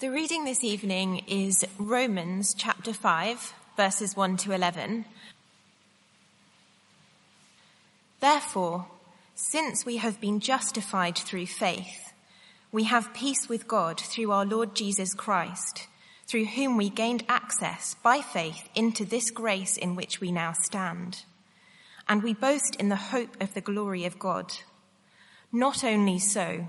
[0.00, 5.04] The reading this evening is Romans chapter 5, verses 1 to 11.
[8.20, 8.86] Therefore,
[9.34, 12.12] since we have been justified through faith,
[12.70, 15.88] we have peace with God through our Lord Jesus Christ,
[16.28, 21.24] through whom we gained access by faith into this grace in which we now stand.
[22.08, 24.52] And we boast in the hope of the glory of God.
[25.50, 26.68] Not only so,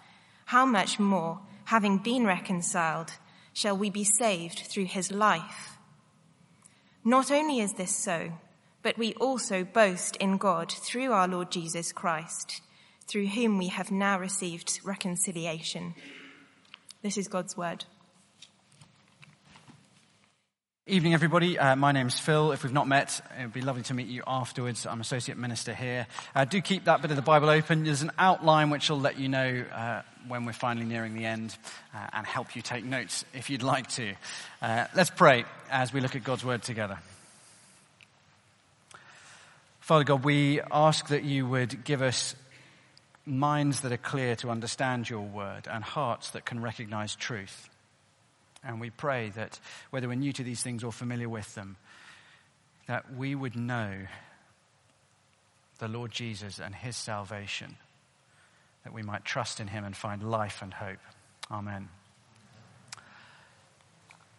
[0.51, 3.09] how much more, having been reconciled,
[3.53, 5.77] shall we be saved through his life?
[7.05, 8.33] Not only is this so,
[8.83, 12.59] but we also boast in God through our Lord Jesus Christ,
[13.07, 15.95] through whom we have now received reconciliation.
[17.01, 17.85] This is God's word.
[20.87, 21.59] Evening, everybody.
[21.59, 22.51] Uh, my name's Phil.
[22.53, 24.87] If we've not met, it would be lovely to meet you afterwards.
[24.87, 26.07] I'm associate minister here.
[26.33, 27.83] Uh, do keep that bit of the Bible open.
[27.83, 31.55] There's an outline which will let you know uh, when we're finally nearing the end
[31.93, 34.15] uh, and help you take notes if you'd like to.
[34.59, 36.97] Uh, let's pray as we look at God's word together.
[39.81, 42.35] Father God, we ask that you would give us
[43.23, 47.69] minds that are clear to understand your word and hearts that can recognize truth.
[48.63, 51.77] And we pray that whether we're new to these things or familiar with them,
[52.87, 53.91] that we would know
[55.79, 57.75] the Lord Jesus and his salvation,
[58.83, 60.99] that we might trust in him and find life and hope.
[61.49, 61.89] Amen.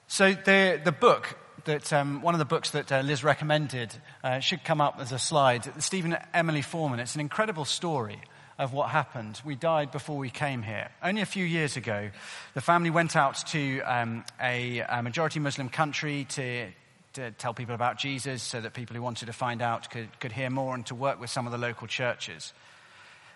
[0.06, 4.40] So the, the book that, um, one of the books that uh, Liz recommended uh,
[4.40, 5.82] should come up as a slide.
[5.82, 7.00] Stephen Emily Foreman.
[7.00, 8.20] It's an incredible story
[8.58, 9.40] of what happened.
[9.44, 10.90] We died before we came here.
[11.02, 12.10] Only a few years ago,
[12.54, 16.68] the family went out to um, a, a, majority Muslim country to,
[17.14, 20.32] to, tell people about Jesus so that people who wanted to find out could, could
[20.32, 22.52] hear more and to work with some of the local churches.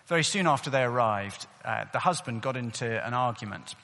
[0.05, 3.75] Very soon after they arrived, uh, the husband got into an argument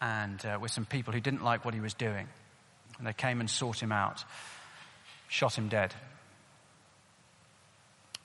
[0.00, 2.28] and uh, with some people who didn't like what he was doing.
[2.98, 4.24] And they came and sought him out,
[5.28, 5.94] shot him dead.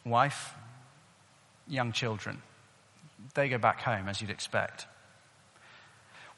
[0.05, 0.53] Wife
[1.71, 2.41] young children.
[3.33, 4.85] They go back home, as you'd expect.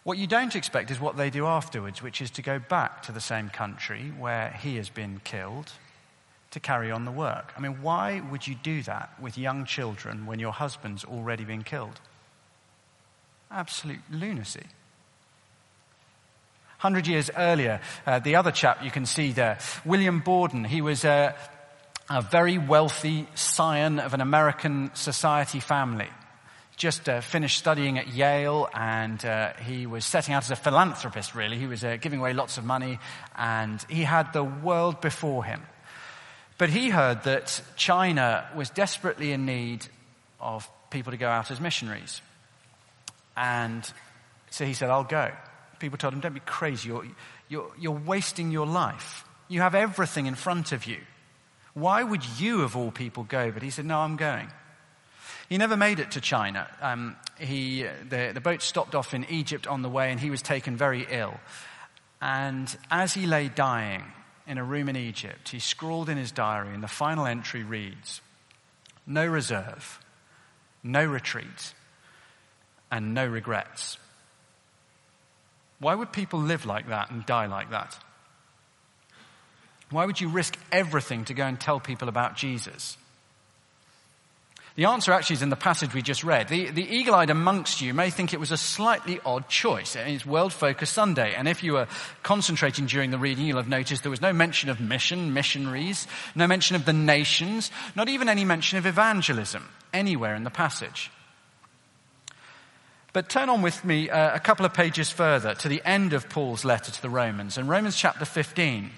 [0.04, 3.12] What you don't expect is what they do afterwards, which is to go back to
[3.12, 5.72] the same country where he has been killed
[6.52, 7.54] to carry on the work.
[7.58, 11.64] I mean, why would you do that with young children when your husband's already been
[11.64, 12.00] killed?
[13.50, 14.66] Absolute lunacy.
[16.80, 21.06] Hundred years earlier, uh, the other chap you can see there, William Borden, he was
[21.06, 21.32] uh,
[22.10, 26.10] a very wealthy scion of an American society family.
[26.76, 31.36] Just uh, finished studying at Yale and uh, he was setting out as a philanthropist,
[31.36, 31.58] really.
[31.58, 33.00] He was uh, giving away lots of money
[33.36, 35.62] and he had the world before him.
[36.58, 39.86] But he heard that China was desperately in need
[40.40, 42.22] of people to go out as missionaries.
[43.38, 43.90] And
[44.50, 45.32] so he said, I'll go.
[45.80, 46.90] People told him, don't be crazy.
[46.90, 47.06] You're,
[47.50, 49.26] you're, you're wasting your life.
[49.48, 50.98] You have everything in front of you.
[51.74, 53.52] Why would you, of all people, go?
[53.52, 54.50] But he said, No, I'm going.
[55.50, 56.68] He never made it to China.
[56.82, 60.42] Um, he, the, the boat stopped off in Egypt on the way, and he was
[60.42, 61.40] taken very ill.
[62.22, 64.04] And as he lay dying
[64.48, 68.22] in a room in Egypt, he scrawled in his diary, and the final entry reads
[69.06, 70.00] No reserve,
[70.84, 71.74] no retreat,
[72.92, 73.98] and no regrets.
[75.80, 77.98] Why would people live like that and die like that?
[79.94, 82.98] Why would you risk everything to go and tell people about Jesus?
[84.76, 86.48] The answer actually is in the passage we just read.
[86.48, 89.96] The, the eagle eyed amongst you may think it was a slightly odd choice.
[89.96, 91.36] It's World Focus Sunday.
[91.36, 91.88] And if you were
[92.24, 96.48] concentrating during the reading, you'll have noticed there was no mention of mission, missionaries, no
[96.48, 101.12] mention of the nations, not even any mention of evangelism anywhere in the passage.
[103.14, 106.30] But turn on with me uh, a couple of pages further to the end of
[106.30, 108.90] Paul's letter to the Romans, in Romans chapter 15.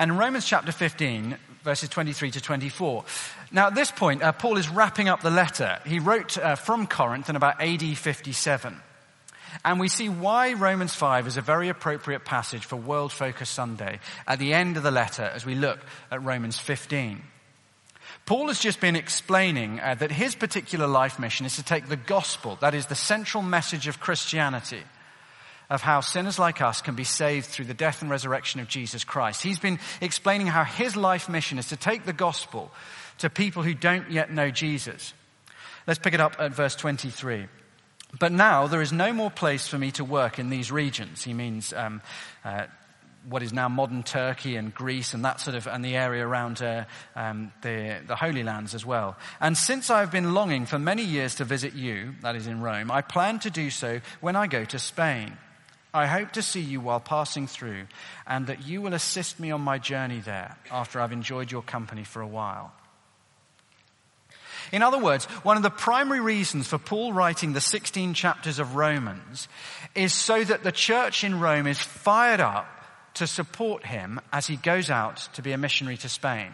[0.00, 3.04] And in Romans chapter 15, verses 23 to 24.
[3.52, 5.78] Now, at this point, uh, Paul is wrapping up the letter.
[5.84, 8.80] He wrote uh, from Corinth in about AD 57.
[9.62, 14.00] And we see why Romans 5 is a very appropriate passage for World Focus Sunday
[14.26, 15.80] at the end of the letter as we look
[16.10, 17.20] at Romans 15.
[18.24, 21.96] Paul has just been explaining uh, that his particular life mission is to take the
[21.96, 24.82] gospel, that is the central message of Christianity,
[25.70, 29.04] of how sinners like us can be saved through the death and resurrection of Jesus
[29.04, 29.42] Christ.
[29.42, 32.70] He's been explaining how his life mission is to take the gospel
[33.18, 35.14] to people who don't yet know Jesus.
[35.86, 37.46] Let's pick it up at verse 23.
[38.18, 41.22] But now there is no more place for me to work in these regions.
[41.22, 42.02] He means um,
[42.44, 42.66] uh,
[43.28, 46.60] what is now modern Turkey and Greece and that sort of, and the area around
[46.60, 46.84] uh,
[47.14, 49.16] um, the, the Holy Lands as well.
[49.40, 52.90] And since I've been longing for many years to visit you, that is in Rome,
[52.90, 55.36] I plan to do so when I go to Spain.
[55.92, 57.86] I hope to see you while passing through
[58.26, 62.04] and that you will assist me on my journey there after I've enjoyed your company
[62.04, 62.72] for a while.
[64.72, 68.76] In other words, one of the primary reasons for Paul writing the 16 chapters of
[68.76, 69.48] Romans
[69.94, 72.68] is so that the church in Rome is fired up
[73.14, 76.52] to support him as he goes out to be a missionary to Spain.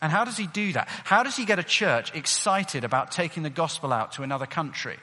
[0.00, 0.88] And how does he do that?
[1.04, 4.96] How does he get a church excited about taking the gospel out to another country?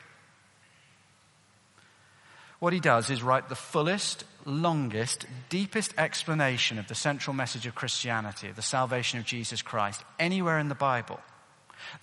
[2.59, 7.75] What he does is write the fullest, longest, deepest explanation of the central message of
[7.75, 11.19] Christianity, the salvation of Jesus Christ, anywhere in the Bible.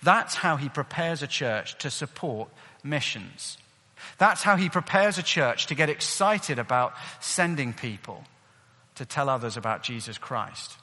[0.01, 2.49] That's how he prepares a church to support
[2.83, 3.57] missions.
[4.17, 8.23] That's how he prepares a church to get excited about sending people
[8.95, 10.77] to tell others about Jesus Christ.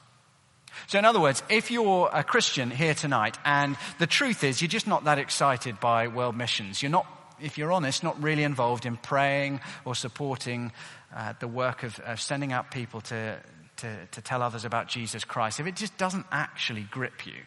[0.87, 4.67] So in other words, if you're a Christian here tonight and the truth is you're
[4.67, 7.07] just not that excited by world missions, you're not,
[7.43, 10.71] if you're honest, not really involved in praying or supporting
[11.15, 13.37] uh, the work of, of, sending out people to,
[13.77, 17.41] to, to tell others about Jesus Christ, if it just doesn't actually grip you,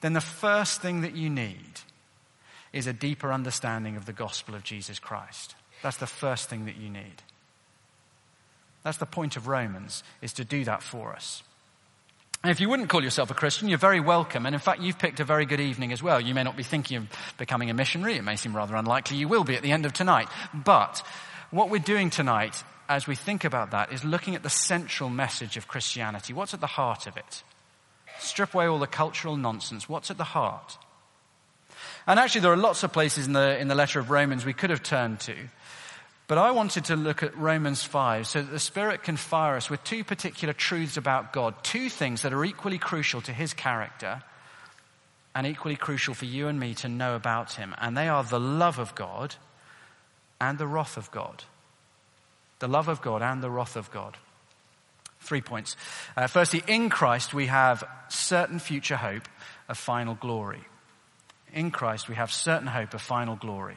[0.00, 1.80] then the first thing that you need
[2.72, 5.54] is a deeper understanding of the gospel of Jesus Christ.
[5.82, 7.22] That's the first thing that you need.
[8.82, 11.42] That's the point of Romans, is to do that for us.
[12.42, 14.46] And if you wouldn't call yourself a Christian, you're very welcome.
[14.46, 16.20] And in fact, you've picked a very good evening as well.
[16.20, 17.08] You may not be thinking of
[17.38, 18.16] becoming a missionary.
[18.16, 20.28] It may seem rather unlikely you will be at the end of tonight.
[20.52, 21.06] But
[21.52, 25.56] what we're doing tonight, as we think about that, is looking at the central message
[25.56, 26.32] of Christianity.
[26.32, 27.44] What's at the heart of it?
[28.18, 29.88] Strip away all the cultural nonsense.
[29.88, 30.78] What's at the heart?
[32.08, 34.52] And actually, there are lots of places in the, in the letter of Romans we
[34.52, 35.36] could have turned to.
[36.32, 39.68] But I wanted to look at Romans 5 so that the Spirit can fire us
[39.68, 44.22] with two particular truths about God, two things that are equally crucial to His character
[45.34, 47.74] and equally crucial for you and me to know about Him.
[47.76, 49.34] And they are the love of God
[50.40, 51.44] and the wrath of God.
[52.60, 54.16] The love of God and the wrath of God.
[55.20, 55.76] Three points.
[56.16, 59.28] Uh, firstly, in Christ we have certain future hope
[59.68, 60.64] of final glory
[61.52, 63.76] in Christ, we have certain hope of final glory.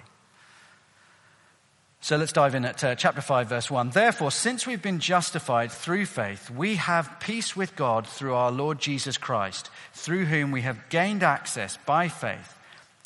[2.05, 3.89] So let's dive in at uh, chapter 5, verse 1.
[3.89, 8.77] Therefore, since we've been justified through faith, we have peace with God through our Lord
[8.77, 12.59] Jesus Christ, through whom we have gained access by faith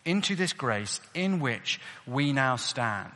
[0.04, 3.13] into this grace in which we now stand.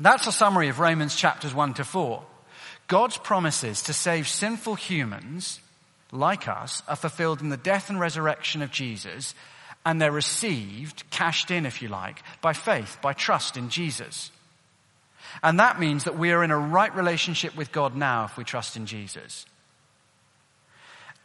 [0.00, 2.24] That's a summary of Romans chapters 1 to 4.
[2.88, 5.60] God's promises to save sinful humans
[6.12, 9.34] like us are fulfilled in the death and resurrection of Jesus
[9.84, 14.30] and they're received, cashed in, if you like, by faith, by trust in Jesus.
[15.42, 18.44] And that means that we are in a right relationship with God now if we
[18.44, 19.46] trust in Jesus.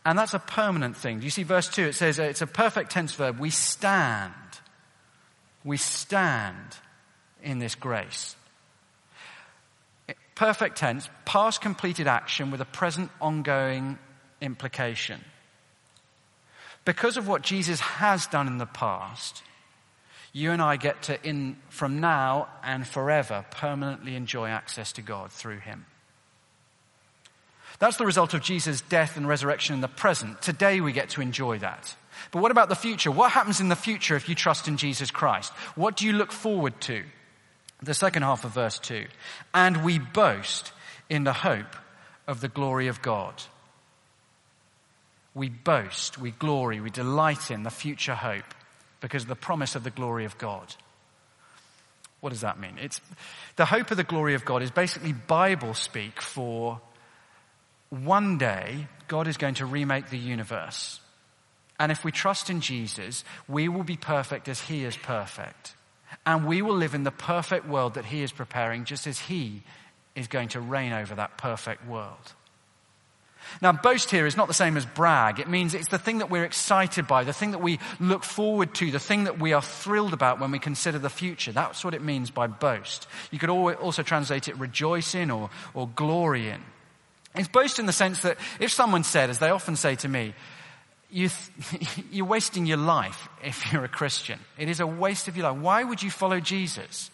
[0.06, 1.20] And that's a permanent thing.
[1.20, 1.84] Do you see verse 2?
[1.88, 3.40] It says uh, it's a perfect tense verb.
[3.40, 4.34] We stand.
[5.64, 6.78] We stand
[7.44, 8.36] in this grace.
[10.36, 14.00] Perfect tense, past completed action with a present ongoing
[14.42, 15.20] implication.
[16.86, 19.44] Because of what Jesus has done in the past,
[20.34, 25.32] you and I get to, in, from now and forever, permanently enjoy access to God
[25.32, 25.86] through Him.
[27.80, 30.42] That's the result of Jesus' death and resurrection in the present.
[30.42, 31.96] Today we get to enjoy that.
[32.32, 33.10] But what about the future?
[33.10, 35.54] What happens in the future if you trust in Jesus Christ?
[35.76, 37.04] What do you look forward to?
[37.82, 39.06] The second half of verse 2.
[39.54, 40.74] And we boast
[41.10, 41.78] in the hope
[42.28, 43.42] of the glory of God
[45.34, 48.44] we boast, we glory, we delight in the future hope
[49.02, 50.76] because of the promise of the glory of God.
[52.20, 52.78] What does that mean?
[52.82, 53.00] It's
[53.56, 56.82] the hope of the glory of God is basically Bible speak for
[57.90, 61.00] one day God is going to remake the universe
[61.80, 65.76] And if we trust in Jesus, we will be perfect as he is perfect.
[66.26, 69.64] And we will live in the perfect world that he is preparing, just as he
[70.16, 72.34] is going to reign over that perfect world.
[73.62, 75.40] Now, boast here is not the same as brag.
[75.40, 78.74] It means it's the thing that we're excited by, the thing that we look forward
[78.76, 81.52] to, the thing that we are thrilled about when we consider the future.
[81.52, 83.08] That's what it means by boast.
[83.32, 86.62] You could also translate it rejoice in or, or glory in.
[87.36, 90.34] It's boast in the sense that if someone said, as they often say to me,
[91.12, 91.30] you
[92.22, 94.40] are wasting your life if you're a Christian.
[94.58, 95.62] It is a waste of your life.
[95.62, 97.12] Why would you follow Jesus?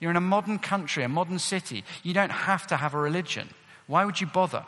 [0.00, 1.84] You're in a modern country, a modern city.
[2.02, 3.48] You don't have to have a religion.
[3.86, 4.64] Why would you bother?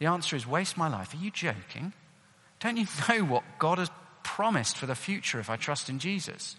[0.00, 1.14] The answer is waste my life.
[1.14, 1.92] Are you joking?
[2.58, 3.90] Don't you know what God has
[4.24, 6.56] promised for the future if I trust in Jesus?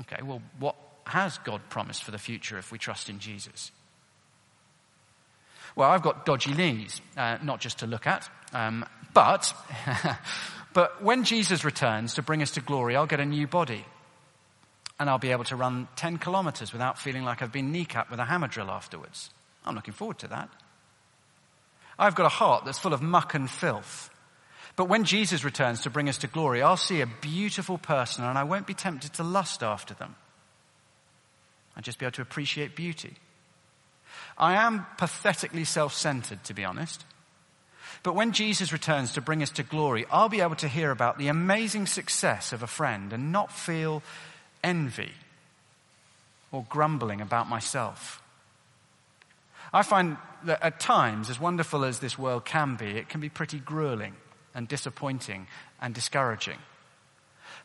[0.00, 0.74] Okay, well, what
[1.06, 3.70] has God promised for the future if we trust in Jesus?
[5.76, 9.52] Well, I've got dodgy knees, uh, not just to look at, um, but,
[10.72, 13.84] but when Jesus returns to bring us to glory, I'll get a new body.
[14.98, 18.20] And I'll be able to run 10 kilometers without feeling like I've been kneecapped with
[18.20, 19.30] a hammer drill afterwards.
[19.66, 20.48] I'm looking forward to that.
[21.98, 24.10] I've got a heart that's full of muck and filth.
[24.76, 28.36] But when Jesus returns to bring us to glory, I'll see a beautiful person and
[28.36, 30.16] I won't be tempted to lust after them.
[31.76, 33.14] I'll just be able to appreciate beauty.
[34.36, 37.04] I am pathetically self centered, to be honest.
[38.02, 41.18] But when Jesus returns to bring us to glory, I'll be able to hear about
[41.18, 44.02] the amazing success of a friend and not feel
[44.62, 45.12] envy
[46.52, 48.22] or grumbling about myself.
[49.74, 53.28] I find that at times, as wonderful as this world can be, it can be
[53.28, 54.14] pretty grueling
[54.54, 55.48] and disappointing
[55.82, 56.58] and discouraging.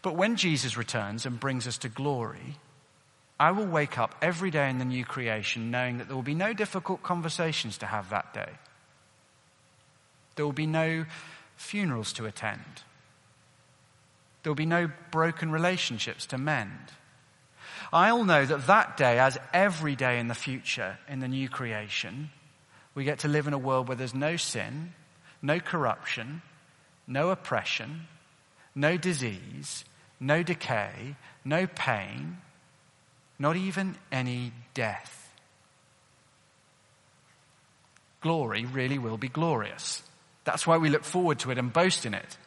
[0.01, 2.57] But when Jesus returns and brings us to glory,
[3.39, 6.33] I will wake up every day in the new creation knowing that there will be
[6.33, 8.49] no difficult conversations to have that day.
[10.35, 11.05] There will be no
[11.57, 12.83] funerals to attend.
[14.41, 16.91] There will be no broken relationships to mend.
[17.91, 22.29] I'll know that that day, as every day in the future in the new creation,
[22.93, 24.93] we get to live in a world where there's no sin,
[25.41, 26.41] no corruption,
[27.07, 28.07] no oppression,
[28.75, 29.85] no disease,
[30.19, 32.37] no decay, no pain,
[33.39, 35.31] not even any death.
[38.21, 40.03] Glory really will be glorious.
[40.43, 42.37] That's why we look forward to it and boast in it.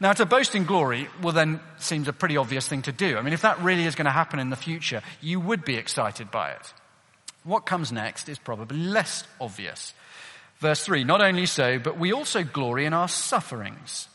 [0.00, 3.16] Now, to boast in glory, well, then seems a pretty obvious thing to do.
[3.16, 5.76] I mean, if that really is going to happen in the future, you would be
[5.76, 6.72] excited by it.
[7.44, 9.94] What comes next is probably less obvious.
[10.58, 14.08] Verse 3 Not only so, but we also glory in our sufferings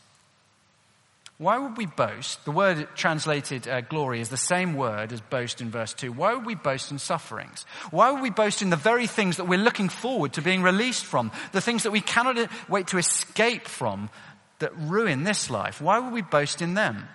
[1.38, 2.42] why would we boast?
[2.46, 6.10] The word translated uh, glory is the same word as boast in verse 2.
[6.10, 7.66] Why would we boast in sufferings?
[7.90, 11.04] Why would we boast in the very things that we're looking forward to being released
[11.04, 11.30] from?
[11.52, 14.08] The things that we cannot uh, wait to escape from
[14.58, 15.80] that ruin this life?
[15.80, 17.08] Why would we boast in them?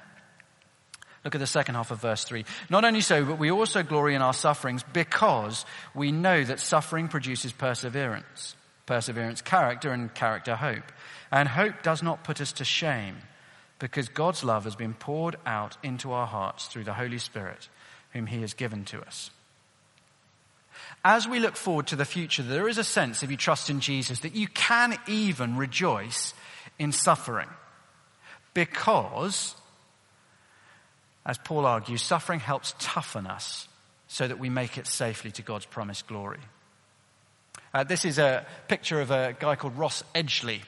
[1.24, 2.46] Look at the second half of verse 3.
[2.70, 7.08] Not only so, but we also glory in our sufferings because we know that suffering
[7.08, 8.56] produces perseverance.
[8.88, 10.92] Perseverance, character, and character, hope.
[11.32, 13.18] And hope does not put us to shame
[13.78, 17.70] because God's love has been poured out into our hearts through the Holy Spirit,
[18.14, 19.30] whom He has given to us.
[21.04, 23.80] As we look forward to the future, there is a sense, if you trust in
[23.80, 26.34] Jesus, that you can even rejoice
[26.82, 27.48] in suffering.
[28.56, 29.56] Because,
[31.24, 33.68] as Paul argues, suffering helps toughen us
[34.08, 36.40] so that we make it safely to God's promised glory.
[37.72, 40.62] Uh, this is a picture of a guy called Ross Edgley.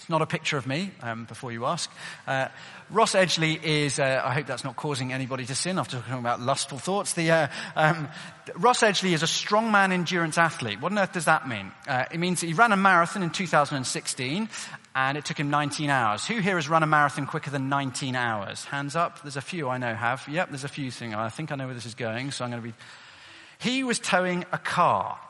[0.00, 1.90] It's not a picture of me, um, before you ask.
[2.26, 2.48] Uh,
[2.88, 6.40] Ross Edgley is, uh, I hope that's not causing anybody to sin after talking about
[6.40, 7.12] lustful thoughts.
[7.12, 8.08] The, uh, um,
[8.56, 10.80] Ross Edgley is a strongman endurance athlete.
[10.80, 11.70] What on earth does that mean?
[11.86, 14.48] Uh, it means he ran a marathon in 2016
[14.94, 16.26] and it took him 19 hours.
[16.26, 18.64] Who here has run a marathon quicker than 19 hours?
[18.64, 19.20] Hands up.
[19.20, 20.26] There's a few I know have.
[20.26, 21.14] Yep, there's a few things.
[21.14, 22.74] I think I know where this is going, so I'm going to be.
[23.58, 25.20] He was towing a car.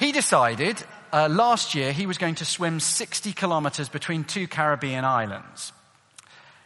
[0.00, 0.82] He decided
[1.12, 5.72] uh, last year he was going to swim 60 kilometers between two Caribbean islands.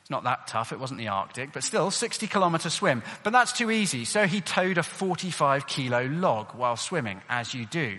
[0.01, 3.03] It's not that tough, it wasn't the Arctic, but still 60 kilometer swim.
[3.23, 7.67] But that's too easy, so he towed a 45 kilo log while swimming, as you
[7.67, 7.99] do.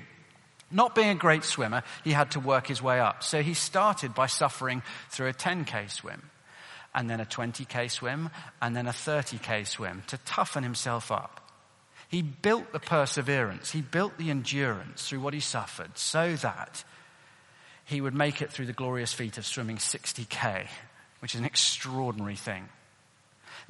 [0.72, 3.24] Not being a great swimmer, he had to work his way up.
[3.24, 6.30] So he started by suffering through a 10k swim,
[6.96, 8.30] and then a 20k swim,
[8.62, 11.41] and then a 30k swim to toughen himself up.
[12.12, 16.84] He built the perseverance, he built the endurance through what he suffered so that
[17.86, 20.68] he would make it through the glorious feat of swimming 60k,
[21.20, 22.68] which is an extraordinary thing.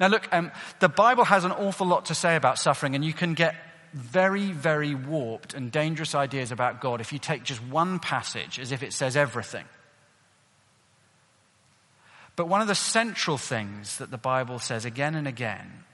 [0.00, 3.12] Now, look, um, the Bible has an awful lot to say about suffering, and you
[3.12, 3.54] can get
[3.92, 8.72] very, very warped and dangerous ideas about God if you take just one passage as
[8.72, 9.66] if it says everything.
[12.34, 15.84] But one of the central things that the Bible says again and again,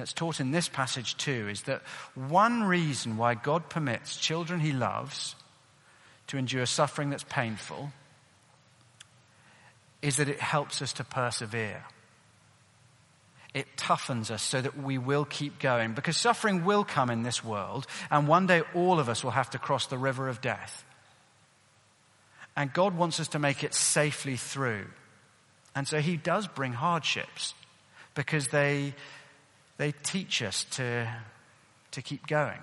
[0.00, 1.82] it's taught in this passage too, is that
[2.14, 5.34] one reason why God permits children he loves
[6.28, 7.90] to endure suffering that's painful
[10.02, 11.84] is that it helps us to persevere.
[13.54, 17.42] It toughens us so that we will keep going because suffering will come in this
[17.42, 20.84] world and one day all of us will have to cross the river of death.
[22.56, 24.86] And God wants us to make it safely through.
[25.74, 27.54] And so he does bring hardships
[28.14, 28.94] because they,
[29.78, 31.08] they teach us to,
[31.92, 32.58] to keep going.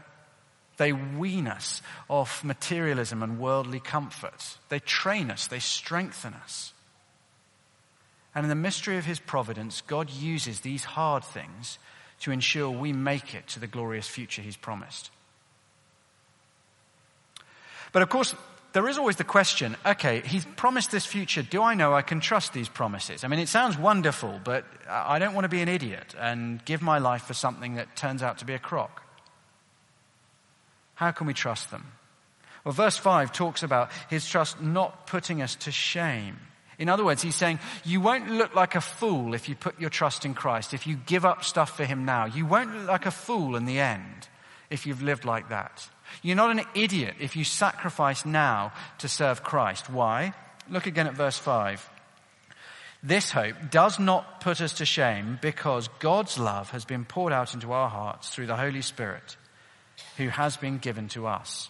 [0.77, 4.57] They wean us off materialism and worldly comforts.
[4.69, 6.73] They train us, they strengthen us.
[8.35, 11.79] And in the mystery of his providence, God uses these hard things
[12.19, 15.09] to ensure we make it to the glorious future he's promised.
[17.93, 18.35] But of course,
[18.75, 21.41] there is always the question okay, he's promised this future.
[21.41, 23.23] Do I know I can trust these promises?
[23.23, 26.81] I mean, it sounds wonderful, but I don't want to be an idiot and give
[26.81, 29.01] my life for something that turns out to be a crock.
[30.95, 31.93] How can we trust them?
[32.65, 36.37] Well, verse 5 talks about his trust not putting us to shame.
[36.77, 39.89] In other words, he's saying, you won't look like a fool if you put your
[39.89, 42.25] trust in Christ, if you give up stuff for him now.
[42.25, 44.27] You won't look like a fool in the end
[44.69, 45.89] if you've lived like that.
[46.21, 49.89] You're not an idiot if you sacrifice now to serve Christ.
[49.89, 50.33] Why?
[50.69, 51.89] Look again at verse 5.
[53.03, 57.53] This hope does not put us to shame because God's love has been poured out
[57.53, 59.37] into our hearts through the Holy Spirit
[60.17, 61.69] who has been given to us.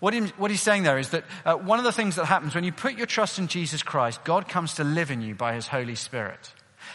[0.00, 2.54] What, he, what he's saying there is that uh, one of the things that happens
[2.54, 5.54] when you put your trust in Jesus Christ, God comes to live in you by
[5.54, 6.52] his Holy Spirit.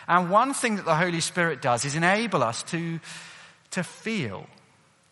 [0.08, 3.00] And one thing that the Holy Spirit does is enable us to,
[3.72, 4.48] to feel,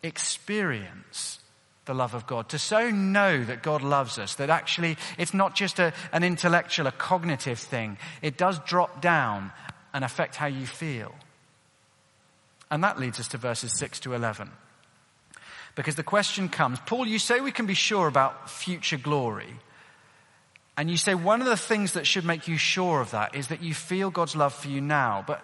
[0.04, 1.40] experience
[1.86, 5.56] the love of God, to so know that God loves us, that actually it's not
[5.56, 7.98] just a, an intellectual, a cognitive thing.
[8.22, 9.52] It does drop down
[9.94, 11.14] and affect how you feel.
[12.72, 14.50] And that leads us to verses 6 to 11.
[15.76, 19.60] Because the question comes, Paul, you say we can be sure about future glory.
[20.78, 23.48] And you say one of the things that should make you sure of that is
[23.48, 25.24] that you feel God's love for you now.
[25.26, 25.44] But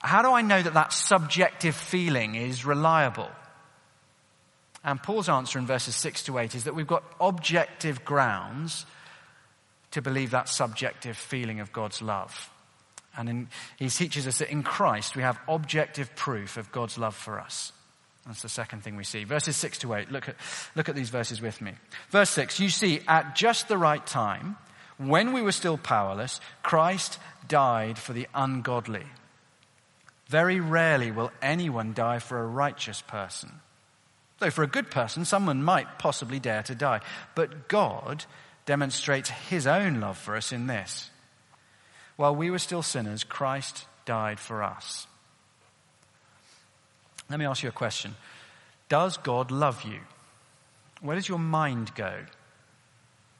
[0.00, 3.30] how do I know that that subjective feeling is reliable?
[4.82, 8.86] And Paul's answer in verses 6 to 8 is that we've got objective grounds
[9.90, 12.50] to believe that subjective feeling of God's love.
[13.16, 17.14] And in, he teaches us that in Christ we have objective proof of God's love
[17.14, 17.72] for us.
[18.26, 19.24] That's the second thing we see.
[19.24, 20.10] Verses 6 to 8.
[20.10, 20.36] Look at,
[20.76, 21.72] look at these verses with me.
[22.10, 22.60] Verse 6.
[22.60, 24.56] You see, at just the right time,
[24.98, 29.06] when we were still powerless, Christ died for the ungodly.
[30.30, 33.50] Very rarely will anyone die for a righteous person.
[34.38, 37.00] Though for a good person, someone might possibly dare to die.
[37.34, 38.26] But God
[38.64, 41.10] demonstrates his own love for us in this.
[42.14, 45.08] While we were still sinners, Christ died for us.
[47.28, 48.14] Let me ask you a question.
[48.88, 49.98] Does God love you?
[51.00, 52.14] Where does your mind go?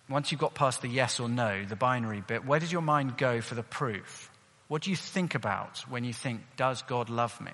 [0.09, 3.17] Once you've got past the yes or no, the binary bit, where does your mind
[3.17, 4.30] go for the proof?
[4.71, 7.51] What do you think about when you think, does God love me?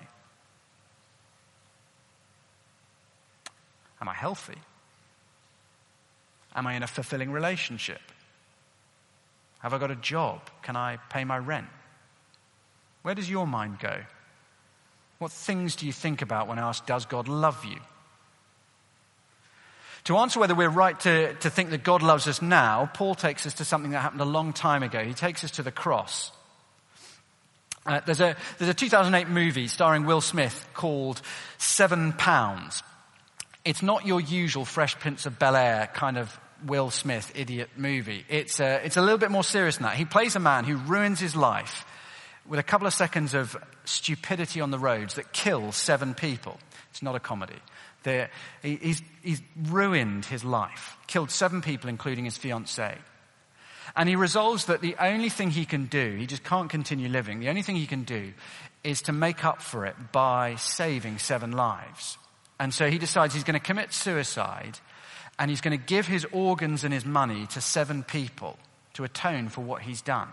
[3.99, 4.59] Am I healthy?
[6.55, 8.01] Am I in a fulfilling relationship?
[9.61, 10.41] Have I got a job?
[10.61, 11.65] Can I pay my rent?
[13.01, 13.97] Where does your mind go?
[15.17, 17.79] What things do you think about when asked, Does God love you?
[20.03, 23.47] To answer whether we're right to, to think that God loves us now, Paul takes
[23.47, 25.03] us to something that happened a long time ago.
[25.03, 26.31] He takes us to the cross.
[27.87, 31.21] Uh, there's, a, there's a 2008 movie starring Will Smith called
[31.57, 32.83] Seven Pounds.
[33.63, 38.25] It's not your usual Fresh Prince of Bel Air kind of Will Smith idiot movie.
[38.27, 39.95] It's a, it's a little bit more serious than that.
[39.95, 41.85] He plays a man who ruins his life
[42.45, 46.57] with a couple of seconds of stupidity on the roads that kills seven people.
[46.91, 47.55] It's not a comedy.
[48.61, 52.97] He's, he's ruined his life, killed seven people, including his fiancée.
[53.95, 57.39] And he resolves that the only thing he can do, he just can't continue living,
[57.39, 58.33] the only thing he can do
[58.83, 62.17] is to make up for it by saving seven lives.
[62.59, 64.79] And so he decides he's going to commit suicide
[65.39, 68.57] and he's going to give his organs and his money to seven people
[68.93, 70.29] to atone for what he's done.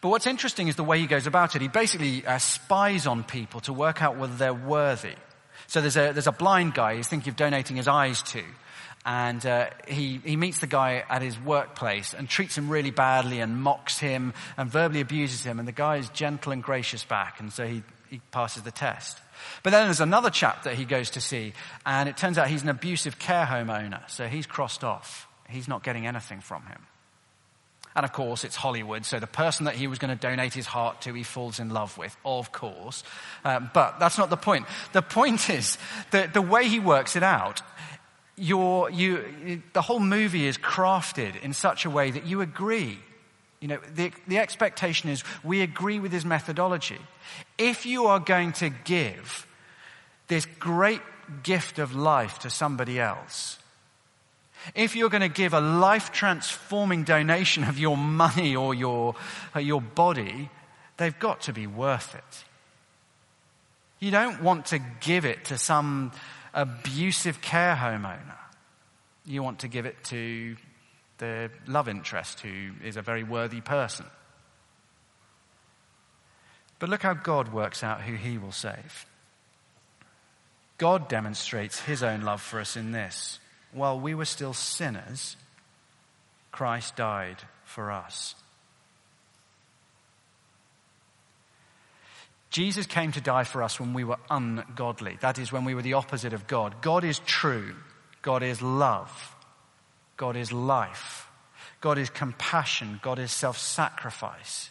[0.00, 1.62] But what's interesting is the way he goes about it.
[1.62, 5.14] He basically uh, spies on people to work out whether they're worthy.
[5.66, 8.42] So there's a, there's a blind guy he's thinking of donating his eyes to.
[9.06, 13.40] And uh, he, he meets the guy at his workplace and treats him really badly
[13.40, 15.58] and mocks him and verbally abuses him.
[15.58, 17.38] And the guy is gentle and gracious back.
[17.38, 19.18] And so he, he passes the test.
[19.62, 21.52] But then there's another chap that he goes to see.
[21.84, 24.00] And it turns out he's an abusive care home owner.
[24.08, 25.28] So he's crossed off.
[25.50, 26.80] He's not getting anything from him.
[27.96, 30.66] And of course, it's Hollywood, so the person that he was going to donate his
[30.66, 33.04] heart to, he falls in love with, of course.
[33.44, 34.66] Um, but that's not the point.
[34.92, 35.78] The point is
[36.10, 37.62] that the way he works it out,
[38.36, 42.98] you, the whole movie is crafted in such a way that you agree.
[43.60, 46.98] You know, the, the expectation is we agree with his methodology.
[47.58, 49.46] If you are going to give
[50.28, 51.00] this great
[51.42, 53.58] gift of life to somebody else,
[54.74, 59.14] if you're going to give a life transforming donation of your money or your,
[59.54, 60.50] or your body,
[60.96, 62.44] they've got to be worth it.
[64.00, 66.12] You don't want to give it to some
[66.54, 68.38] abusive care home owner.
[69.26, 70.56] You want to give it to
[71.18, 74.06] the love interest who is a very worthy person.
[76.78, 79.06] But look how God works out who he will save.
[80.78, 83.38] God demonstrates his own love for us in this
[83.74, 85.36] while we were still sinners,
[86.52, 88.34] Christ died for us.
[92.54, 95.18] Jesus came to die for us when we were ungodly.
[95.20, 96.76] That is, when we were the opposite of God.
[96.82, 97.74] God is true.
[98.22, 99.34] God is love.
[100.16, 101.26] God is life.
[101.80, 103.00] God is compassion.
[103.02, 104.70] God is self sacrifice.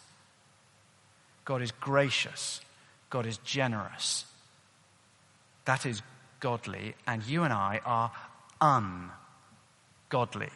[1.44, 2.62] God is gracious.
[3.10, 4.24] God is generous.
[5.66, 6.00] That is
[6.40, 8.10] godly, and you and I are
[8.62, 10.48] ungodly.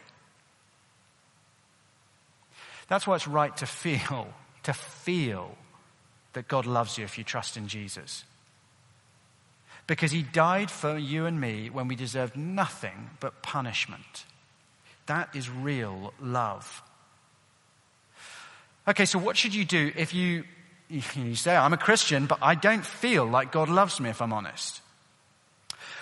[2.87, 5.55] That's why it's right to feel, to feel
[6.33, 8.23] that God loves you if you trust in Jesus.
[9.87, 14.25] Because he died for you and me when we deserved nothing but punishment.
[15.07, 16.83] That is real love.
[18.87, 20.43] Okay, so what should you do if you,
[20.89, 24.33] you say, I'm a Christian, but I don't feel like God loves me if I'm
[24.33, 24.81] honest?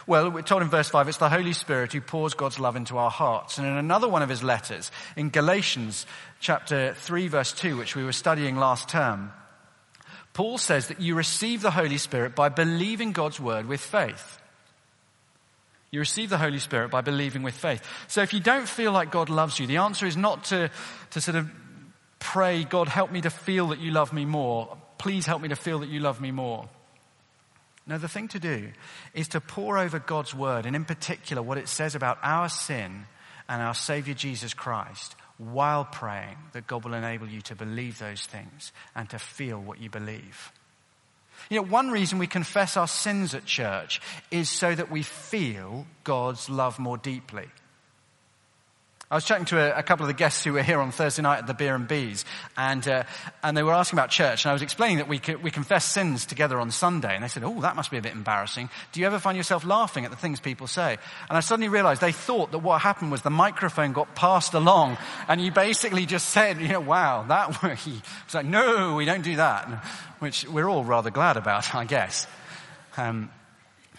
[0.07, 2.97] Well, we're told in verse 5, it's the Holy Spirit who pours God's love into
[2.97, 3.57] our hearts.
[3.57, 6.05] And in another one of his letters, in Galatians
[6.39, 9.33] chapter 3 verse 2, which we were studying last term,
[10.37, 14.39] Paul says that you receive the Holy Spirit by believing God's word with faith.
[15.89, 17.83] You receive the Holy Spirit by believing with faith.
[18.07, 20.69] So if you don't feel like God loves you, the answer is not to,
[21.09, 21.49] to sort of
[22.19, 24.77] pray, God, help me to feel that you love me more.
[24.99, 26.69] Please help me to feel that you love me more.
[27.87, 28.69] No, the thing to do
[29.15, 33.07] is to pore over God's word, and in particular, what it says about our sin
[33.49, 38.25] and our Savior Jesus Christ, while praying that God will enable you to believe those
[38.25, 40.51] things and to feel what you believe.
[41.49, 45.85] You know, one reason we confess our sins at church is so that we feel
[46.03, 47.47] God's love more deeply.
[49.09, 51.21] I was chatting to a, a, couple of the guests who were here on Thursday
[51.21, 52.25] night at the Beer and Bees,
[52.57, 53.03] and, uh,
[53.41, 56.25] and they were asking about church, and I was explaining that we, we confess sins
[56.25, 58.69] together on Sunday, and they said, oh, that must be a bit embarrassing.
[58.91, 60.97] Do you ever find yourself laughing at the things people say?
[61.29, 64.97] And I suddenly realized they thought that what happened was the microphone got passed along,
[65.29, 67.77] and you basically just said, you know, wow, that way.
[68.25, 69.69] It's like, no, we don't do that,
[70.19, 72.27] which we're all rather glad about, I guess.
[72.97, 73.31] Um,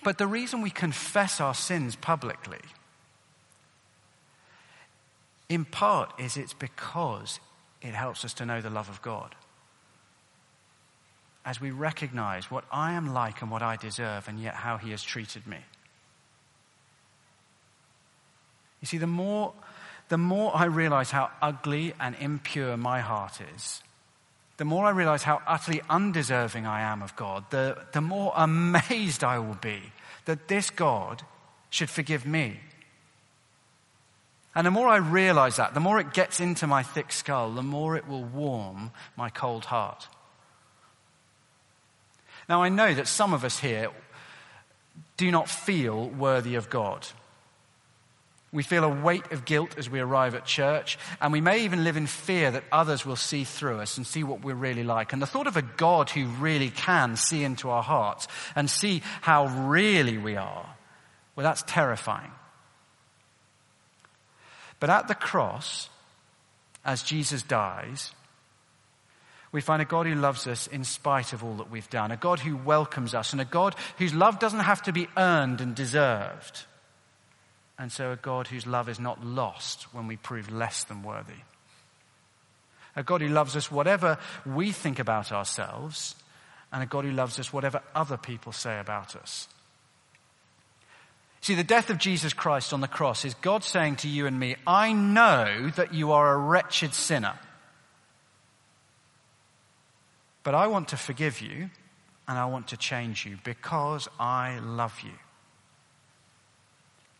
[0.05, 2.61] but the reason we confess our sins publicly
[5.49, 7.41] in part is it's because
[7.81, 9.35] it helps us to know the love of God.
[11.45, 14.91] As we recognize what I am like and what I deserve, and yet how He
[14.91, 15.59] has treated me.
[18.81, 19.55] You see, the more,
[20.09, 23.83] the more I realize how ugly and impure my heart is,
[24.59, 29.25] the more I realize how utterly undeserving I am of God, the, the more amazed
[29.25, 29.81] I will be
[30.25, 31.23] that this God
[31.71, 32.61] should forgive me.
[34.59, 37.63] And the more I realize that, the more it gets into my thick skull, the
[37.63, 40.09] more it will warm my cold heart.
[42.49, 43.91] Now, I know that some of us here
[45.17, 47.07] do not feel worthy of God.
[48.51, 51.85] We feel a weight of guilt as we arrive at church, and we may even
[51.85, 55.13] live in fear that others will see through us and see what we're really like.
[55.13, 59.03] And the thought of a God who really can see into our hearts and see
[59.21, 60.67] how really we are,
[61.37, 62.33] well, that's terrifying.
[64.81, 65.89] But at the cross,
[66.85, 68.13] as Jesus dies,
[69.51, 72.17] we find a God who loves us in spite of all that we've done, a
[72.17, 75.75] God who welcomes us, and a God whose love doesn't have to be earned and
[75.75, 76.65] deserved.
[77.79, 81.41] And so a God whose love is not lost when we prove less than worthy.
[82.97, 86.15] A God who loves us whatever we think about ourselves,
[86.73, 89.49] and a God who loves us whatever other people say about us.
[91.41, 94.39] See, the death of Jesus Christ on the cross is God saying to you and
[94.39, 97.35] me, I know that you are a wretched sinner.
[100.43, 101.71] But I want to forgive you
[102.27, 105.13] and I want to change you because I love you.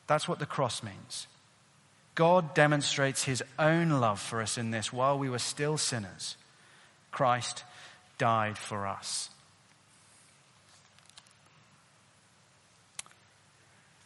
[0.07, 1.27] That's what the cross means.
[2.15, 6.37] God demonstrates his own love for us in this while we were still sinners.
[7.13, 7.65] Christ
[8.19, 9.31] died for us.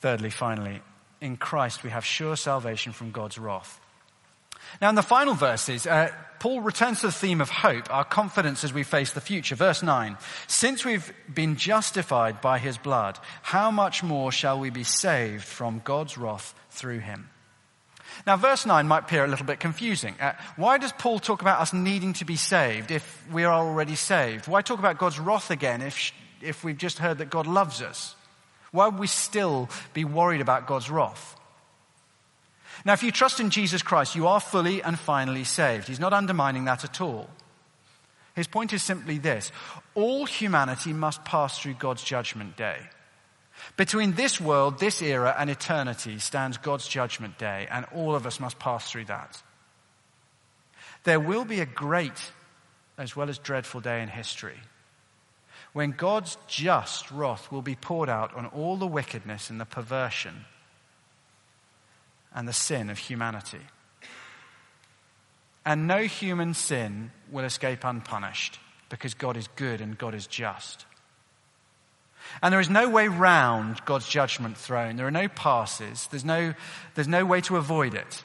[0.02, 0.82] Thirdly, finally,
[1.20, 3.78] in Christ we have sure salvation from God's wrath.
[4.80, 6.10] Now, in the final verses, uh,
[6.40, 9.54] Paul returns to the theme of hope, our confidence as we face the future.
[9.54, 10.16] Verse 9
[10.48, 15.80] Since we've been justified by his blood, how much more shall we be saved from
[15.84, 17.30] God's wrath through him?
[18.26, 20.16] Now, verse 9 might appear a little bit confusing.
[20.20, 23.94] Uh, why does Paul talk about us needing to be saved if we are already
[23.94, 24.48] saved?
[24.48, 26.10] Why talk about God's wrath again if,
[26.40, 28.16] if we've just heard that God loves us?
[28.72, 31.36] Why would we still be worried about God's wrath?
[32.84, 35.86] Now, if you trust in Jesus Christ, you are fully and finally saved.
[35.86, 37.30] He's not undermining that at all.
[38.34, 39.52] His point is simply this
[39.94, 42.78] all humanity must pass through God's judgment day.
[43.76, 48.40] Between this world, this era, and eternity stands God's judgment day, and all of us
[48.40, 49.40] must pass through that.
[51.04, 52.32] There will be a great
[52.96, 54.58] as well as dreadful day in history
[55.72, 60.44] when God's just wrath will be poured out on all the wickedness and the perversion
[62.34, 63.60] and the sin of humanity.
[65.64, 68.58] And no human sin will escape unpunished
[68.88, 70.84] because God is good and God is just.
[72.42, 74.96] And there is no way round God's judgment throne.
[74.96, 76.06] There are no passes.
[76.08, 76.54] There's no,
[76.94, 78.24] there's no way to avoid it.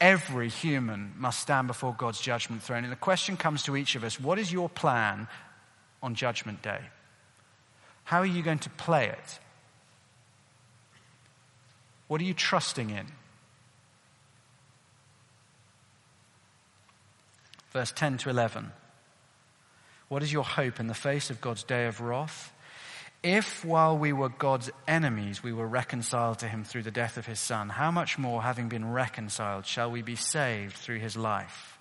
[0.00, 2.84] Every human must stand before God's judgment throne.
[2.84, 5.26] And the question comes to each of us what is your plan
[6.06, 6.78] on Judgment Day?
[8.04, 9.38] How are you going to play it?
[12.06, 13.06] What are you trusting in?
[17.72, 18.70] Verse 10 to 11.
[20.08, 22.52] What is your hope in the face of God's day of wrath?
[23.24, 27.26] If while we were God's enemies, we were reconciled to him through the death of
[27.26, 31.75] his son, how much more, having been reconciled, shall we be saved through his life?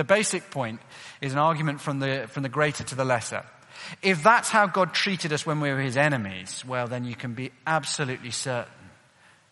[0.00, 0.80] The basic point
[1.20, 3.44] is an argument from the, from the greater to the lesser.
[4.00, 7.34] If that's how God treated us when we were his enemies, well, then you can
[7.34, 8.72] be absolutely certain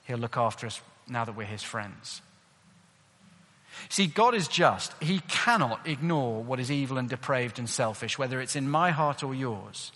[0.06, 2.22] he'll look after us now that we're his friends.
[3.90, 4.94] See, God is just.
[5.02, 9.22] He cannot ignore what is evil and depraved and selfish, whether it's in my heart
[9.22, 9.92] or yours.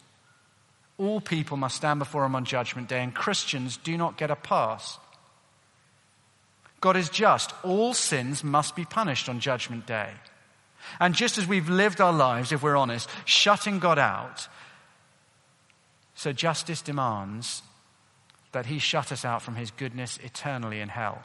[0.99, 4.37] All people must stand before him on judgment day, and Christians do not get a
[4.37, 4.99] pass.
[6.83, 7.55] God is just.
[7.65, 10.11] All sins must be punished on judgment day.
[11.01, 14.49] And just as we've lived our lives, if we're honest, shutting God out,
[16.15, 17.63] so justice demands
[18.53, 21.23] that he shut us out from his goodness eternally in hell.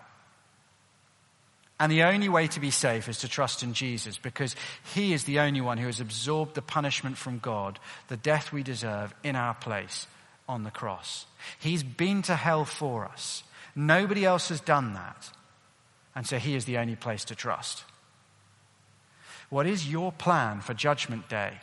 [1.80, 4.56] And the only way to be safe is to trust in Jesus because
[4.96, 8.64] he is the only one who has absorbed the punishment from God, the death we
[8.64, 10.08] deserve in our place
[10.50, 11.28] on the cross.
[11.60, 13.44] He's been to hell for us.
[13.76, 15.30] Nobody else has done that.
[16.16, 17.84] And so he is the only place to trust.
[19.50, 21.54] What is your plan for Judgment Day?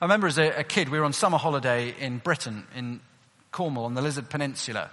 [0.00, 3.00] I remember as a, a, kid, we were on summer holiday in Britain, in
[3.52, 4.90] Cornwall, on the Lizard Peninsula.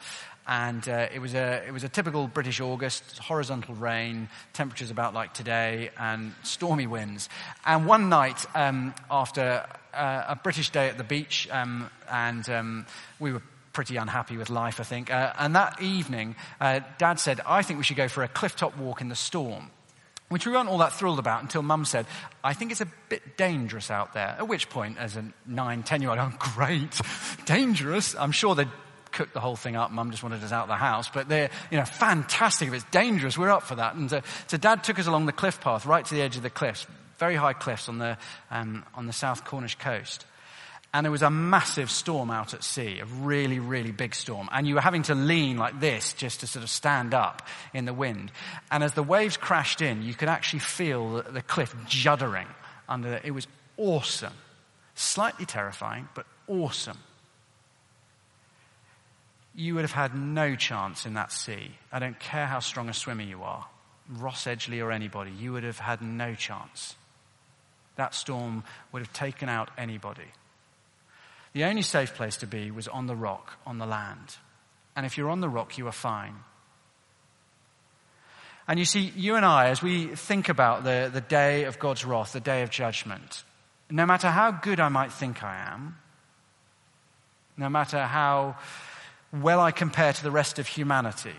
[0.48, 5.14] And uh, it, was a, it was a typical British August, horizontal rain, temperatures about
[5.14, 7.30] like today, and stormy winds.
[7.66, 12.86] And one night, um, after uh, a British day at the beach, um, and um,
[13.18, 15.10] we were pretty unhappy with life, I think.
[15.10, 18.58] Uh, and that evening, uh, Dad said, I think we should go for a cliff
[18.58, 19.72] top walk in the storm
[20.36, 22.06] which we weren't all that thrilled about until mum said,
[22.44, 24.36] I think it's a bit dangerous out there.
[24.38, 27.00] At which point, as a nine, ten year old, I'm great,
[27.46, 28.18] dangerous.
[28.18, 28.68] I'm sure they'd
[29.14, 29.92] cooked the whole thing up.
[29.92, 32.68] Mum just wanted us out of the house, but they're, you know, fantastic.
[32.68, 33.96] If it's dangerous, we're up for that.
[33.96, 36.44] And uh, so dad took us along the cliff path, right to the edge of
[36.44, 36.86] the cliffs,
[37.18, 38.18] very high cliffs on the,
[38.52, 40.26] um, on the south Cornish coast
[40.96, 44.48] and there was a massive storm out at sea, a really, really big storm.
[44.50, 47.84] And you were having to lean like this just to sort of stand up in
[47.84, 48.32] the wind.
[48.72, 52.48] And as the waves crashed in, you could actually feel the, the cliff juddering
[52.88, 54.32] under the, it was awesome.
[54.94, 57.00] Slightly terrifying, but awesome.
[59.54, 61.72] You would have had no chance in that sea.
[61.92, 63.68] I don't care how strong a swimmer you are,
[64.08, 66.96] Ross Edgley or anybody, you would have had no chance.
[67.98, 70.32] That storm would have taken out anybody.
[71.56, 74.36] The only safe place to be was on the rock, on the land.
[74.94, 76.36] And if you're on the rock, you are fine.
[78.68, 82.04] And you see, you and I, as we think about the, the day of God's
[82.04, 83.46] wrath, the day of judgment,
[83.90, 85.98] no matter how good I might think I am,
[87.56, 88.58] no matter how
[89.32, 91.38] well I compare to the rest of humanity,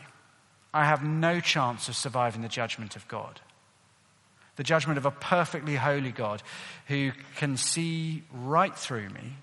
[0.73, 3.39] I have no chance of surviving the judgment of God.
[4.57, 6.43] The judgment of a perfectly holy God
[6.89, 9.37] who can see right through me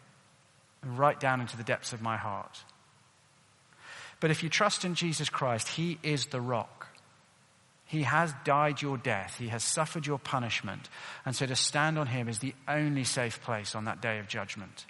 [0.85, 2.63] right down into the depths of my heart.
[4.19, 6.87] But if you trust in Jesus Christ, He is the rock.
[7.85, 9.35] He has died your death.
[9.37, 10.89] He has suffered your punishment.
[11.25, 14.27] And so to stand on Him is the only safe place on that day of
[14.27, 14.85] judgment.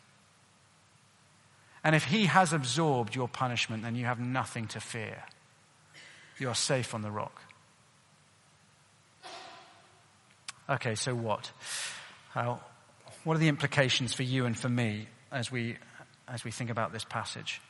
[1.83, 5.23] And if He has absorbed your punishment, then you have nothing to fear.
[6.39, 7.41] You are safe on the rock.
[10.69, 11.51] Okay, so what?
[12.35, 12.57] Uh,
[13.23, 15.77] what are the implications for you and for me as we,
[16.27, 17.61] as we think about this passage?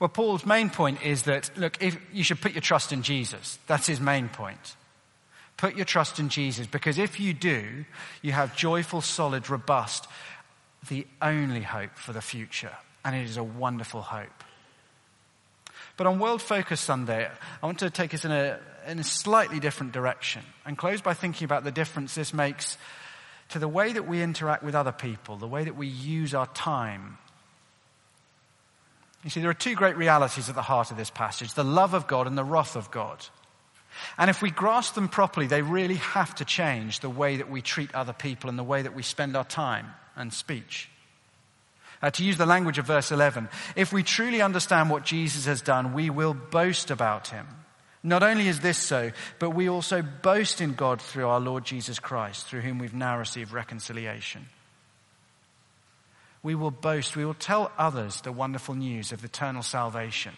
[0.00, 3.58] Well, Paul's main point is that, look, if you should put your trust in Jesus.
[3.66, 4.76] That's his main point.
[5.56, 7.84] Put your trust in Jesus because if you do,
[8.22, 10.08] you have joyful, solid, robust,
[10.88, 12.72] the only hope for the future.
[13.04, 14.44] And it is a wonderful hope.
[15.96, 17.28] But on World Focus Sunday,
[17.62, 21.14] I want to take us in a, in a slightly different direction and close by
[21.14, 22.76] thinking about the difference this makes
[23.54, 26.48] to the way that we interact with other people, the way that we use our
[26.48, 27.18] time,
[29.22, 31.94] you see, there are two great realities at the heart of this passage the love
[31.94, 33.24] of God and the wrath of God.
[34.18, 37.62] And if we grasp them properly, they really have to change the way that we
[37.62, 39.86] treat other people and the way that we spend our time
[40.16, 40.88] and speech.
[42.02, 45.62] Uh, to use the language of verse 11, if we truly understand what Jesus has
[45.62, 47.46] done, we will boast about him.
[48.04, 51.98] Not only is this so, but we also boast in God through our Lord Jesus
[51.98, 54.46] Christ, through whom we've now received reconciliation
[56.44, 60.34] we will boast, we will tell others the wonderful news of eternal salvation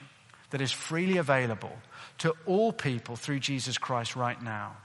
[0.50, 1.76] that is freely available
[2.18, 4.76] to all people through Jesus Christ right now.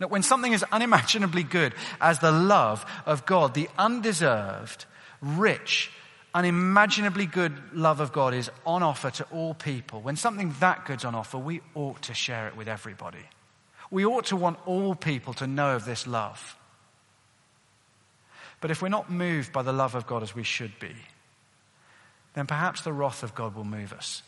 [0.00, 4.84] That when something is unimaginably good as the love of God, the undeserved,
[5.22, 5.92] rich,
[6.34, 11.04] unimaginably good love of God is on offer to all people, when something that good's
[11.04, 13.26] on offer, we ought to share it with everybody.
[13.90, 16.56] We ought to want all people to know of this love.
[18.60, 20.94] But if we're not moved by the love of God as we should be,
[22.34, 24.22] then perhaps the wrath of God will move us.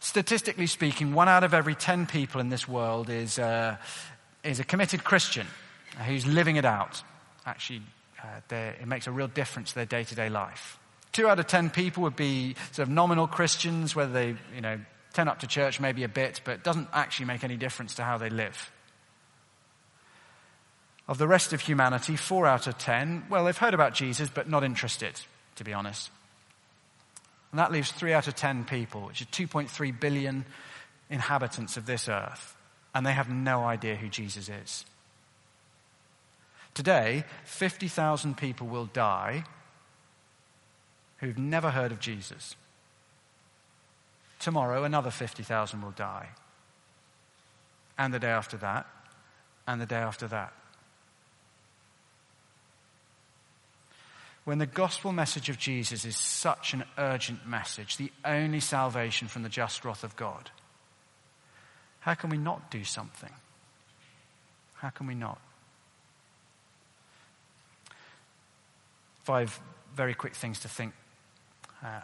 [0.00, 3.76] Statistically speaking, one out of every 10 people in this world is, uh,
[4.42, 5.46] is a committed Christian
[6.06, 7.02] who's living it out.
[7.44, 7.82] Actually,
[8.22, 10.78] Uh, it makes a real difference to their day to day life.
[11.12, 14.78] Two out of 10 people would be sort of nominal Christians, whether they, you know,
[15.14, 18.04] turn up to church maybe a bit, but it doesn't actually make any difference to
[18.04, 18.70] how they live.
[21.08, 24.50] Of the rest of humanity, four out of ten, well, they've heard about Jesus, but
[24.50, 25.18] not interested,
[25.54, 26.10] to be honest.
[27.52, 30.44] And that leaves three out of ten people, which is 2.3 billion
[31.08, 32.56] inhabitants of this earth,
[32.94, 34.84] and they have no idea who Jesus is.
[36.76, 39.44] Today, 50,000 people will die
[41.18, 42.54] who've never heard of Jesus.
[44.38, 46.28] Tomorrow, another 50,000 will die.
[47.96, 48.86] And the day after that,
[49.66, 50.52] and the day after that.
[54.46, 59.42] when the gospel message of Jesus is such an urgent message, the only salvation from
[59.42, 60.52] the just wrath of God,
[61.98, 63.32] how can we not do something?
[64.74, 65.40] How can we not?
[69.26, 69.58] Five
[69.92, 70.92] very quick things to think.
[71.84, 71.98] Uh,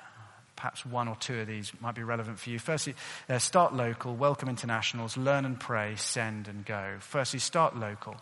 [0.57, 2.59] perhaps one or two of these might be relevant for you.
[2.59, 2.97] Firstly,
[3.29, 6.97] uh, start local, welcome internationals, learn and pray, send and go.
[6.99, 8.17] Firstly, start local.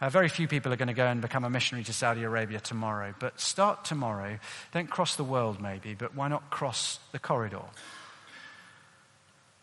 [0.00, 2.58] Uh, very few people are going to go and become a missionary to Saudi Arabia
[2.58, 4.40] tomorrow, but start tomorrow.
[4.72, 7.62] Don't cross the world, maybe, but why not cross the corridor?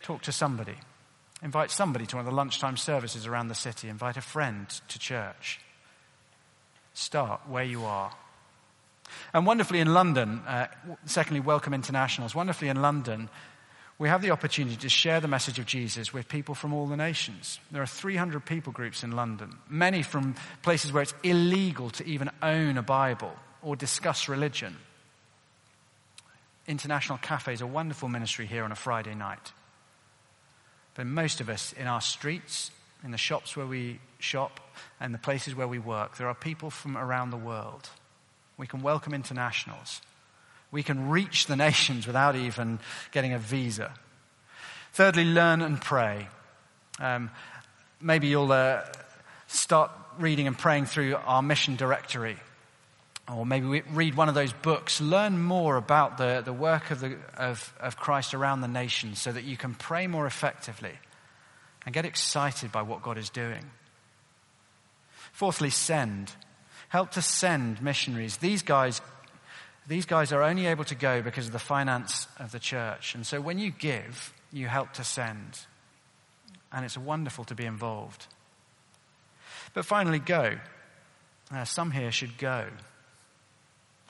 [0.02, 0.76] Talk to somebody.
[1.44, 3.90] Invite somebody to one of the lunchtime services around the city.
[3.90, 5.60] Invite a friend to church.
[6.96, 8.12] Start where you are.
[9.34, 10.68] And wonderfully in London, uh,
[11.06, 12.34] secondly, welcome internationals.
[12.34, 13.30] Wonderfully in London,
[14.00, 16.96] we have the opportunity to share the message of Jesus with people from all the
[16.96, 17.60] nations.
[17.70, 22.32] There are 300 people groups in London, many from places where it's illegal to even
[22.42, 24.78] own a Bible or discuss religion.
[26.66, 29.52] International Cafe is a wonderful ministry here on a Friday night.
[30.94, 32.72] But most of us in our streets,
[33.04, 34.62] in the shops where we shop,
[35.00, 37.90] and the places where we work, there are people from around the world.
[38.58, 40.02] We can welcome internationals.
[40.72, 42.80] We can reach the nations without even
[43.12, 43.94] getting a visa.
[44.94, 46.28] Thirdly, learn and pray.
[47.00, 47.30] Um,
[48.02, 48.82] maybe you'll uh,
[49.48, 52.38] start reading and praying through our mission directory.
[53.34, 55.02] Or maybe we read one of those books.
[55.02, 59.32] Learn more about the, the work of, the, of, of Christ around the nations so
[59.32, 60.94] that you can pray more effectively
[61.86, 63.72] and get excited by what God is doing.
[65.36, 66.32] Fourthly, send.
[66.88, 68.38] Help to send missionaries.
[68.38, 69.02] These guys
[69.88, 73.14] these guys are only able to go because of the finance of the church.
[73.14, 75.60] And so when you give, you help to send.
[76.72, 78.26] And it's wonderful to be involved.
[79.76, 80.58] But finally, go.
[81.54, 82.66] Uh, some here should go.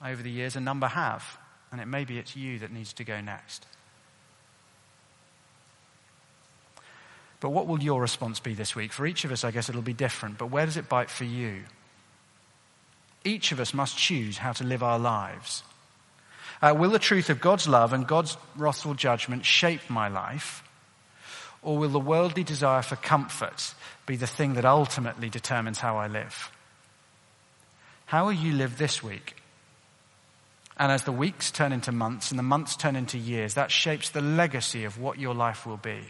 [0.02, 1.38] Over the years, a number have.
[1.72, 3.66] And it may be it's you that needs to go next.
[7.40, 8.94] But what will your response be this week?
[8.94, 10.38] For each of us, I guess it'll be different.
[10.38, 11.64] But where does it bite for you?
[13.24, 15.64] Each of us must choose how to live our lives.
[16.62, 20.64] Uh, will the truth of God's love and God's wrathful judgment shape my life?
[21.62, 23.74] Or will the worldly desire for comfort
[24.06, 26.52] be the thing that ultimately determines how I live?
[28.06, 29.36] How will you live this week?
[30.78, 34.10] And as the weeks turn into months and the months turn into years, that shapes
[34.10, 36.02] the legacy of what your life will be.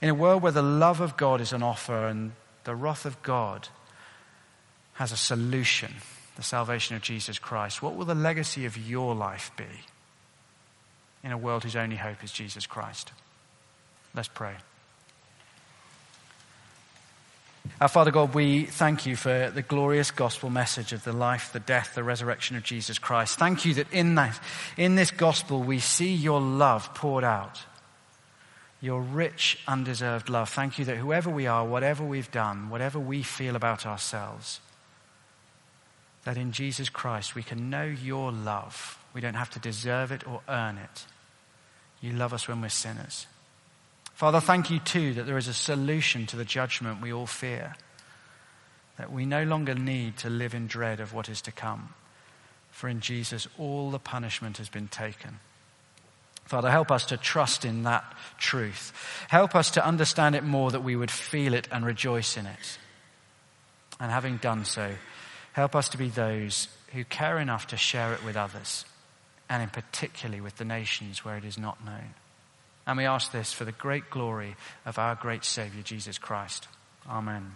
[0.00, 2.32] In a world where the love of God is an offer and
[2.64, 3.68] the wrath of God
[4.94, 5.94] has a solution,
[6.36, 9.64] the salvation of Jesus Christ, what will the legacy of your life be
[11.22, 13.12] in a world whose only hope is Jesus Christ?
[14.14, 14.54] Let's pray.
[17.80, 21.60] Our Father God, we thank you for the glorious gospel message of the life, the
[21.60, 23.38] death, the resurrection of Jesus Christ.
[23.38, 24.38] Thank you that in that,
[24.76, 27.60] in this gospel, we see your love poured out.
[28.80, 30.48] Your rich, undeserved love.
[30.48, 34.60] Thank you that whoever we are, whatever we've done, whatever we feel about ourselves,
[36.24, 38.98] that in Jesus Christ we can know your love.
[39.12, 41.06] We don't have to deserve it or earn it.
[42.00, 43.26] You love us when we're sinners.
[44.14, 47.74] Father, thank you too that there is a solution to the judgment we all fear.
[48.98, 51.94] That we no longer need to live in dread of what is to come.
[52.70, 55.40] For in Jesus, all the punishment has been taken.
[56.50, 58.02] Father, help us to trust in that
[58.36, 58.92] truth.
[59.28, 62.78] Help us to understand it more that we would feel it and rejoice in it.
[64.00, 64.94] And having done so,
[65.52, 68.84] help us to be those who care enough to share it with others,
[69.48, 72.14] and in particularly with the nations where it is not known.
[72.84, 76.66] And we ask this for the great glory of our great Savior, Jesus Christ.
[77.08, 77.52] Amen.